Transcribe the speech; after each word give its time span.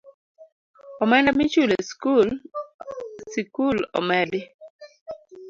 Omenda 1.03 1.29
michulo 1.37 1.73
e 1.81 1.83
sikul 3.33 3.77
omedi 3.99 4.41